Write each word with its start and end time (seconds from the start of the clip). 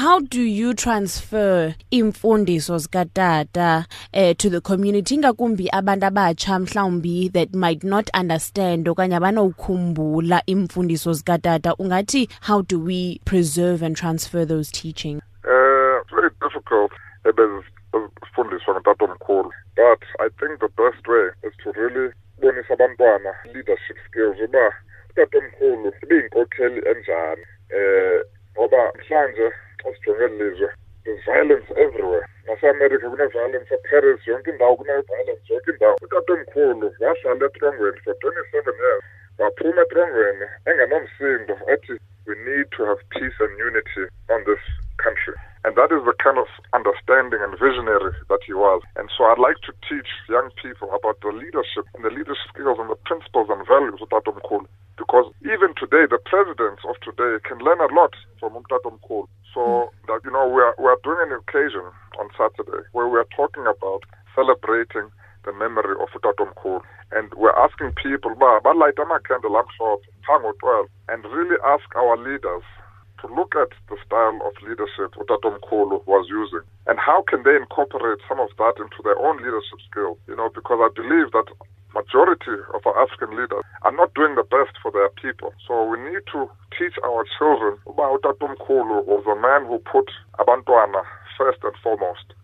how 0.00 0.18
do 0.18 0.40
you 0.40 0.72
transfer 0.72 1.74
imfundiso 1.90 2.78
zikatata 2.78 3.84
uh, 4.14 4.32
to 4.38 4.48
the 4.48 4.60
community? 4.60 5.14
Ingakumbi 5.14 5.68
abantu 5.72 6.06
abatsha 6.06 6.58
mhlawumbi 6.58 7.32
that 7.32 7.54
might 7.54 7.84
not 7.84 8.08
understand 8.14 8.88
okanye 8.88 9.16
abanawukhumbula 9.16 10.42
imfundiso 10.46 11.12
zikatata. 11.12 11.76
Ungathi 11.78 12.30
how 12.40 12.62
do 12.62 12.78
we 12.80 13.20
preserve 13.26 13.82
and 13.82 13.94
transfer 13.94 14.46
those 14.46 14.70
teachings? 14.70 15.20
Uh, 15.44 16.00
it's 16.00 16.10
very 16.10 16.30
difficult 16.40 16.92
ebezifundiswa 17.24 18.74
ngutatomkhulu 18.74 19.50
but 19.76 20.02
I 20.18 20.28
think 20.38 20.60
the 20.60 20.72
best 20.82 21.06
way 21.08 21.28
is 21.42 21.52
to 21.62 21.72
really 21.72 22.12
bonisa 22.40 22.74
abantwana 22.74 23.34
leadership 23.54 23.96
skills 24.08 24.36
uba 24.44 24.72
utatomkhulu 25.10 25.92
ibiyinkokheli 26.02 26.82
enjani 26.88 27.44
eh 27.70 28.24
ngoba 28.56 28.92
mhlanje 28.98 29.52
xa 29.82 29.90
sijonge 29.94 30.26
lizwe 30.38 30.66
uh, 30.66 30.74
there's 31.04 31.24
violence 31.24 31.66
everywhere. 31.76 32.26
Naseamerica 32.46 33.08
kune-violence 33.08 33.74
eparis 33.74 34.26
yonke 34.26 34.50
indawo 34.50 34.76
kune-violence 34.76 35.44
yonke 35.48 35.70
indawo 35.70 35.96
utatomkhulu 36.02 36.94
wahlala 37.00 37.46
etrongweni 37.46 38.00
for? 38.04 38.14
Twenty-seven 38.14 38.74
years. 38.74 39.04
Waphuma 39.38 39.82
etrongweni 39.82 40.46
engenomsindo 40.66 41.54
ethi 41.72 41.98
we 42.26 42.34
need 42.44 42.66
to 42.76 42.84
have 42.84 43.00
peace 43.10 43.38
and 43.40 43.58
unity 43.58 44.04
on 44.28 44.44
this 44.44 44.62
country. 44.98 45.34
And 45.64 45.74
that 45.76 45.90
is 45.92 46.04
the 46.04 46.14
kind 46.22 46.38
of 46.38 46.48
understanding 46.72 47.40
and 47.40 47.58
visionary 47.58 48.12
that 48.40 48.46
he 48.46 48.54
was. 48.54 48.80
And 48.96 49.10
so 49.16 49.24
I'd 49.24 49.38
like 49.38 49.60
to 49.68 49.72
teach 49.84 50.08
young 50.28 50.48
people 50.56 50.88
about 50.96 51.20
the 51.20 51.28
leadership 51.28 51.84
and 51.94 52.04
the 52.04 52.08
leadership 52.08 52.48
skills 52.48 52.80
and 52.80 52.88
the 52.88 52.96
principles 53.04 53.52
and 53.52 53.60
values 53.68 54.00
of 54.00 54.08
Mkhulu. 54.08 54.64
Because 54.96 55.32
even 55.44 55.76
today, 55.76 56.08
the 56.08 56.20
presidents 56.24 56.80
of 56.88 56.96
today 57.04 57.40
can 57.44 57.60
learn 57.60 57.80
a 57.80 57.92
lot 57.92 58.16
from 58.40 58.56
Mkhulu. 58.56 59.28
So 59.52 59.60
hmm. 59.60 60.06
that, 60.08 60.20
you 60.24 60.32
know, 60.32 60.48
we 60.48 60.60
are, 60.64 60.74
we 60.80 60.88
are 60.88 61.00
doing 61.04 61.20
an 61.28 61.36
occasion 61.36 61.84
on 62.16 62.32
Saturday 62.36 62.88
where 62.92 63.08
we 63.08 63.18
are 63.20 63.28
talking 63.36 63.68
about 63.68 64.08
celebrating 64.32 65.12
the 65.44 65.52
memory 65.52 65.96
of 66.00 66.08
Tato 66.16 66.48
Mkhulu. 66.48 66.80
And 67.12 67.32
we're 67.34 67.56
asking 67.56 67.92
people, 68.00 68.32
ba, 68.38 68.60
ba 68.64 68.72
light 68.72 68.96
a 68.96 69.04
candle, 69.26 69.56
I'm 69.56 69.68
short, 69.76 70.00
hang 70.24 70.40
12, 70.40 70.86
and 71.08 71.24
really 71.32 71.56
ask 71.66 71.84
our 71.96 72.16
leaders 72.16 72.62
to 73.20 73.26
look 73.34 73.54
at 73.56 73.70
the 73.88 73.96
style 74.06 74.38
of 74.44 74.52
leadership 74.62 75.14
Utatomkhulu 75.16 76.06
was 76.06 76.26
using 76.28 76.64
and 76.86 76.98
how 76.98 77.22
can 77.22 77.42
they 77.42 77.56
incorporate 77.56 78.18
some 78.28 78.40
of 78.40 78.50
that 78.58 78.74
into 78.78 79.00
their 79.04 79.18
own 79.18 79.36
leadership 79.38 79.80
skills, 79.90 80.18
you 80.26 80.36
know, 80.36 80.48
because 80.54 80.80
I 80.80 80.88
believe 80.94 81.32
that 81.32 81.48
majority 81.94 82.56
of 82.74 82.86
our 82.86 82.96
African 83.02 83.30
leaders 83.36 83.62
are 83.82 83.92
not 83.92 84.14
doing 84.14 84.34
the 84.34 84.44
best 84.46 84.78
for 84.82 84.90
their 84.90 85.10
people. 85.20 85.52
So 85.66 85.84
we 85.84 85.98
need 85.98 86.22
to 86.32 86.48
teach 86.78 86.94
our 87.04 87.24
children 87.38 87.78
about 87.86 88.22
Utatomkhulu 88.22 89.04
was 89.04 89.24
a 89.26 89.38
man 89.40 89.66
who 89.66 89.78
put 89.78 90.10
Abantwana 90.38 91.02
first 91.36 91.58
and 91.62 91.74
foremost. 91.82 92.34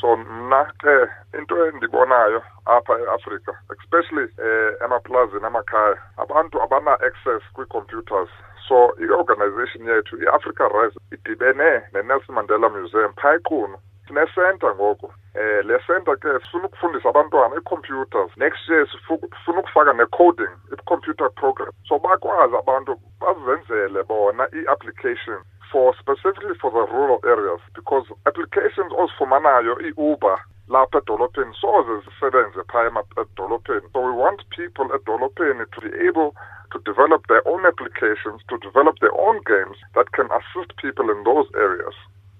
so 0.00 0.16
mna 0.16 0.64
ke 0.80 0.94
into 1.38 1.54
endibonayo 1.68 2.42
apha 2.66 2.94
eAfrika 3.00 3.52
especially 3.76 4.24
eh 4.40 4.84
emaplazini 4.84 5.44
amakhaya 5.44 5.96
abantu 6.16 6.62
abana 6.62 6.92
access 6.92 7.42
kwi-computers 7.52 8.28
so 8.68 8.92
i-organization 9.00 9.86
yethu 9.88 10.22
i-africa 10.22 10.68
rise 10.68 10.96
idibene 11.12 11.82
ne-nelson 11.92 12.34
mandela 12.34 12.68
museum 12.68 13.12
phaa 13.20 13.34
equnu. 13.34 13.78
Sinesenta 14.06 14.74
ngoku. 14.74 15.12
Eh 15.34 15.64
le 15.64 15.78
center 15.86 16.16
ke 16.16 16.28
sifuna 16.44 16.66
ukufundisa 16.66 17.08
abantwana 17.08 17.56
i-computers 17.56 18.30
next 18.36 18.68
year 18.68 18.86
sifuna 18.86 19.60
ukufaka 19.60 19.92
ne-coding 19.92 20.54
i-computer 20.72 21.30
program. 21.30 21.72
So 21.88 21.98
bakwazi 21.98 22.56
abantu 22.56 22.96
bazenzele 23.20 24.02
bona 24.02 24.48
i-application 24.52 25.38
for 25.72 25.94
specifically 26.00 26.54
for 26.60 26.70
the 26.72 26.84
rural 26.92 27.20
areas 27.24 27.60
because 27.74 28.06
applications 28.26 28.92
ozifumanayo 28.92 29.80
i-uber 29.80 30.38
lapha 30.68 30.98
edolophini 30.98 31.54
soze 31.60 32.00
zisebenze 32.04 32.62
phaa 32.72 33.02
edolophini 33.22 33.88
so 33.92 34.00
we 34.00 34.12
want 34.12 34.42
people 34.56 34.86
edolophini 34.96 35.64
to 35.72 35.80
be 35.80 36.08
able 36.08 36.32
to 36.72 36.78
develop 36.84 37.26
their 37.26 37.42
own 37.48 37.66
applications 37.66 38.40
to 38.48 38.58
develop 38.58 38.98
their 39.00 39.14
own 39.26 39.40
games 39.46 39.76
that 39.94 40.10
can 40.12 40.28
assist 40.38 40.76
people 40.76 41.10
in 41.14 41.24
those 41.24 41.48
areas 41.54 41.94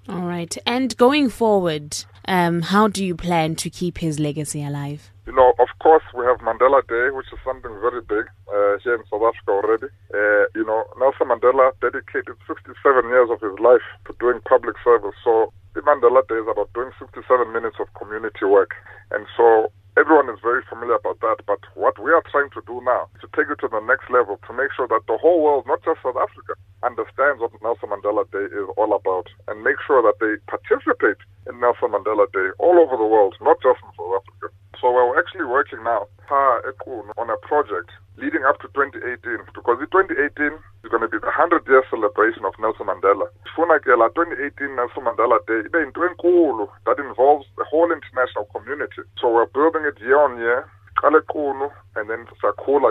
all 0.09 0.29
right 0.29 0.59
and 0.67 0.97
going 0.97 1.29
forward 1.31 1.97
um, 2.29 2.63
how 2.63 2.89
do 2.89 3.05
you 3.05 3.15
plan 3.15 3.55
to 3.55 3.71
keep 3.71 3.99
his 3.99 4.19
legacy 4.19 4.63
alive 4.65 5.11
you 5.29 5.35
know, 5.37 5.53
of 5.61 5.69
course, 5.81 6.05
we 6.17 6.25
have 6.25 6.39
Mandela 6.39 6.81
Day, 6.89 7.11
which 7.13 7.29
is 7.31 7.39
something 7.45 7.71
very 7.85 8.01
big 8.01 8.25
uh, 8.49 8.81
here 8.83 8.97
in 8.97 9.05
South 9.13 9.21
Africa 9.29 9.51
already. 9.61 9.93
Uh, 10.09 10.49
you 10.57 10.65
know, 10.65 10.89
Nelson 10.99 11.29
Mandela 11.29 11.69
dedicated 11.85 12.33
67 12.49 12.73
years 13.13 13.29
of 13.29 13.39
his 13.45 13.53
life 13.61 13.85
to 14.07 14.17
doing 14.21 14.41
public 14.49 14.77
service. 14.83 15.13
So 15.23 15.53
the 15.79 15.87
Mandela 15.87 16.27
Day 16.27 16.43
is 16.43 16.51
about 16.51 16.75
doing 16.75 16.91
67 16.99 17.23
minutes 17.55 17.79
of 17.79 17.87
community 17.95 18.43
work. 18.43 18.75
And 19.15 19.31
so 19.39 19.71
everyone 19.95 20.27
is 20.27 20.43
very 20.43 20.67
familiar 20.67 20.99
about 20.99 21.23
that. 21.23 21.47
But 21.47 21.63
what 21.79 21.95
we 22.03 22.11
are 22.11 22.23
trying 22.27 22.51
to 22.59 22.63
do 22.67 22.83
now 22.83 23.07
is 23.15 23.23
to 23.23 23.31
take 23.31 23.47
it 23.47 23.63
to 23.63 23.71
the 23.71 23.79
next 23.87 24.11
level 24.11 24.43
to 24.43 24.53
make 24.53 24.75
sure 24.75 24.91
that 24.91 25.07
the 25.07 25.15
whole 25.23 25.39
world, 25.39 25.71
not 25.71 25.79
just 25.87 26.03
South 26.03 26.19
Africa, 26.19 26.59
understands 26.83 27.39
what 27.39 27.55
Nelson 27.63 27.95
Mandela 27.95 28.27
Day 28.35 28.51
is 28.51 28.67
all 28.75 28.91
about 28.91 29.31
and 29.47 29.63
make 29.63 29.79
sure 29.87 30.03
that 30.03 30.19
they 30.19 30.43
participate 30.51 31.23
in 31.47 31.63
Nelson 31.63 31.95
Mandela 31.95 32.27
Day 32.35 32.51
all 32.59 32.83
over 32.83 32.99
the 32.99 33.07
world, 33.07 33.39
not 33.39 33.63
just 33.63 33.79
in 33.79 33.95
South 33.95 34.19
Africa. 34.19 34.51
So 34.81 34.93
we're 34.93 35.19
actually 35.19 35.45
working 35.45 35.83
now 35.83 36.07
on 36.31 37.31
a 37.31 37.37
project 37.43 37.91
leading 38.17 38.45
up 38.47 38.59
to 38.63 38.69
2018 38.75 39.51
because 39.55 39.79
in 39.83 39.91
2018 39.91 40.55
is 40.83 40.91
going 40.91 41.03
to 41.03 41.11
be 41.11 41.19
the 41.19 41.35
100 41.35 41.67
year 41.67 41.83
celebration 41.91 42.45
of 42.47 42.55
Nelson 42.63 42.87
Mandela. 42.87 43.27
Funa 43.55 43.83
ke 43.83 43.91
la 43.99 44.07
2018 44.15 44.75
Nelson 44.79 45.03
Mandela 45.03 45.43
Day 45.51 45.67
that 45.71 46.99
involves 46.99 47.47
the 47.59 47.67
whole 47.67 47.91
international 47.91 48.47
community. 48.55 49.03
So 49.19 49.35
we're 49.35 49.51
building 49.51 49.83
it 49.83 49.99
year 49.99 50.19
on 50.23 50.39
year. 50.39 50.71
and 51.03 52.11
then 52.11 52.27
ngoku 52.27 52.83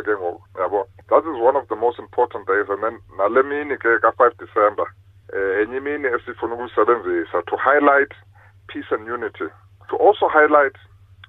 yabo 0.56 0.88
that 1.10 1.24
is 1.24 1.38
one 1.44 1.56
of 1.56 1.68
the 1.68 1.76
most 1.76 2.00
important 2.00 2.48
days 2.48 2.66
and 2.70 2.84
then 2.84 3.00
nale 3.20 3.44
mini 3.44 3.76
ke 3.76 4.00
ka-5 4.00 4.32
december 4.40 4.88
eh 5.36 5.64
enye 5.64 5.78
imini 5.78 6.08
esifuna 6.08 6.56
ukuyisebenzisa 6.56 7.44
to 7.48 7.56
highlight 7.58 8.12
peace 8.68 8.88
and 8.92 9.08
unity 9.08 9.48
to 9.90 9.96
also 9.98 10.28
highlight 10.28 10.76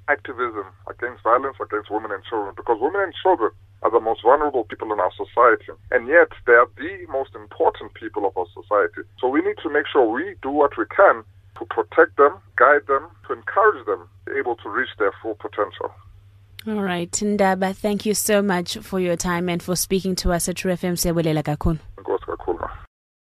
activism 0.09 0.67
against 0.89 1.23
violence 1.23 1.57
against 1.63 1.91
women 1.91 2.11
and 2.11 2.25
children 2.25 2.55
because 2.57 2.79
women 2.81 3.01
and 3.01 3.15
children 3.23 3.53
are 3.83 3.91
the 3.91 4.01
most 4.01 4.23
vulnerable 4.23 4.65
people 4.65 4.93
in 4.93 4.99
our 4.99 5.13
society. 5.13 5.73
And 5.91 6.09
yet, 6.09 6.29
they 6.47 6.55
are 6.55 6.69
the 6.77 7.07
most 7.11 7.35
important 7.35 7.95
people 7.95 8.27
of 8.27 8.37
our 8.37 8.47
society. 8.53 9.03
So 9.21 9.29
we 9.29 9.41
need 9.41 9.57
to 9.63 9.71
make 9.71 9.87
sure 9.87 10.11
we 10.11 10.35
do 10.43 10.51
what 10.51 10.77
we 10.77 10.85
can 10.87 11.23
to 11.59 11.65
protect 11.67 12.17
them, 12.17 12.33
guide 12.57 12.87
them, 12.89 13.07
to 13.27 13.35
encourage 13.35 13.87
them 13.87 14.09
to 14.27 14.33
be 14.33 14.39
able 14.39 14.57
to 14.57 14.69
reach 14.69 14.91
their 14.99 15.13
full 15.23 15.35
potential. 15.35 15.93
All 16.67 16.83
right, 16.83 17.11
Ndaba, 17.11 17.75
thank 17.75 18.05
you 18.05 18.15
so 18.15 18.43
much 18.43 18.79
for 18.79 18.99
your 18.99 19.17
time 19.17 19.49
and 19.49 19.63
for 19.63 19.77
speaking 19.77 20.17
to 20.17 20.33
us 20.33 20.49
at 20.49 20.57
True 20.57 20.73
FM. 20.73 21.79